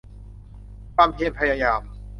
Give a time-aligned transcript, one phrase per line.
[0.95, 1.81] ความเพียรพยายาม